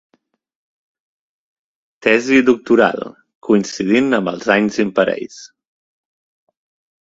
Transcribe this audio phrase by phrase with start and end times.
[2.05, 3.05] "Tesi doctoral",
[3.49, 5.39] coincidint amb els anys imparells.